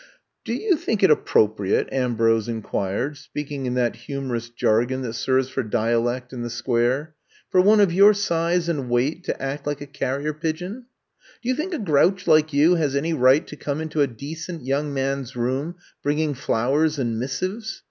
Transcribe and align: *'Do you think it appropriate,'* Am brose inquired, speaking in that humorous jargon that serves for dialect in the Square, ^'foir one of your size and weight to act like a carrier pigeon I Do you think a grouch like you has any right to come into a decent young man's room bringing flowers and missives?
*'Do 0.45 0.55
you 0.55 0.77
think 0.77 1.03
it 1.03 1.11
appropriate,'* 1.11 1.87
Am 1.91 2.15
brose 2.15 2.49
inquired, 2.49 3.17
speaking 3.17 3.67
in 3.67 3.75
that 3.75 3.95
humorous 3.95 4.49
jargon 4.49 5.03
that 5.03 5.13
serves 5.13 5.47
for 5.49 5.61
dialect 5.61 6.33
in 6.33 6.41
the 6.41 6.49
Square, 6.49 7.13
^'foir 7.53 7.63
one 7.63 7.79
of 7.79 7.93
your 7.93 8.11
size 8.11 8.67
and 8.67 8.89
weight 8.89 9.23
to 9.25 9.39
act 9.39 9.67
like 9.67 9.79
a 9.79 9.85
carrier 9.85 10.33
pigeon 10.33 10.85
I 10.85 10.85
Do 11.43 11.49
you 11.49 11.55
think 11.55 11.75
a 11.75 11.77
grouch 11.77 12.25
like 12.25 12.51
you 12.51 12.73
has 12.73 12.95
any 12.95 13.13
right 13.13 13.45
to 13.45 13.55
come 13.55 13.79
into 13.79 14.01
a 14.01 14.07
decent 14.07 14.63
young 14.65 14.91
man's 14.91 15.35
room 15.35 15.75
bringing 16.01 16.33
flowers 16.33 16.97
and 16.97 17.19
missives? 17.19 17.79